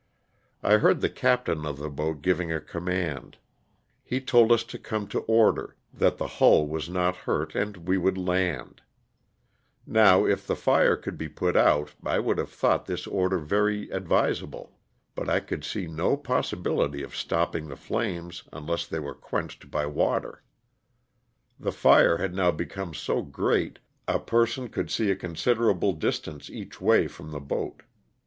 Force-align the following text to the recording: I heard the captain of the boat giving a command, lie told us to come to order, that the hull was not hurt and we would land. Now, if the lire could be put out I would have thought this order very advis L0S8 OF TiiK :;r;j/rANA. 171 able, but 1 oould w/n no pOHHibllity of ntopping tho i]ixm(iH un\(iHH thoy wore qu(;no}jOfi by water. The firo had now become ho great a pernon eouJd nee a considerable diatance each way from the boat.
I 0.63 0.77
heard 0.77 1.01
the 1.01 1.11
captain 1.11 1.63
of 1.63 1.77
the 1.77 1.87
boat 1.87 2.23
giving 2.23 2.51
a 2.51 2.59
command, 2.59 3.37
lie 4.09 4.17
told 4.17 4.51
us 4.51 4.63
to 4.63 4.79
come 4.79 5.05
to 5.09 5.19
order, 5.27 5.75
that 5.93 6.17
the 6.17 6.25
hull 6.25 6.65
was 6.65 6.89
not 6.89 7.15
hurt 7.15 7.53
and 7.53 7.85
we 7.87 7.99
would 7.99 8.17
land. 8.17 8.81
Now, 9.85 10.25
if 10.25 10.47
the 10.47 10.55
lire 10.65 10.95
could 10.97 11.19
be 11.19 11.29
put 11.29 11.55
out 11.55 11.93
I 12.03 12.17
would 12.17 12.39
have 12.39 12.49
thought 12.49 12.87
this 12.87 13.05
order 13.05 13.37
very 13.37 13.89
advis 13.89 13.91
L0S8 13.91 13.93
OF 13.93 13.99
TiiK 13.99 13.99
:;r;j/rANA. 14.01 14.17
171 14.17 14.57
able, 14.57 14.67
but 15.13 15.27
1 15.27 15.41
oould 15.43 15.45
w/n 15.69 15.95
no 15.95 16.17
pOHHibllity 16.17 17.03
of 17.03 17.11
ntopping 17.13 17.67
tho 17.67 17.75
i]ixm(iH 17.75 18.47
un\(iHH 18.51 18.87
thoy 18.89 19.01
wore 19.03 19.13
qu(;no}jOfi 19.15 19.69
by 19.69 19.85
water. 19.85 20.43
The 21.59 21.69
firo 21.69 22.19
had 22.19 22.33
now 22.33 22.49
become 22.49 22.93
ho 22.95 23.21
great 23.21 23.77
a 24.07 24.17
pernon 24.19 24.69
eouJd 24.69 24.99
nee 25.05 25.11
a 25.11 25.15
considerable 25.15 25.93
diatance 25.93 26.49
each 26.49 26.81
way 26.81 27.07
from 27.07 27.29
the 27.29 27.39
boat. 27.39 27.83